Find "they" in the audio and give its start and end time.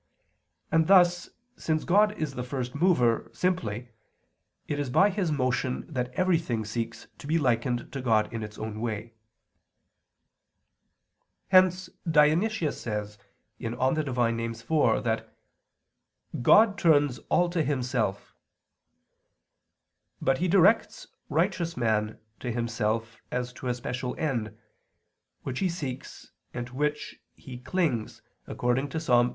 25.59-25.69, 27.37-27.45